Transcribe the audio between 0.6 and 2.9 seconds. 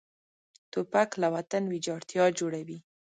توپک له وطن ویجاړتیا جوړوي.